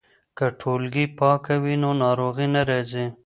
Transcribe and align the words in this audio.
که 0.37 0.45
ټولګې 0.59 1.05
پاکه 1.17 1.55
وي 1.63 1.75
نو 1.83 1.89
ناروغي 2.03 2.47
نه 2.55 2.61
راځي. 2.69 3.05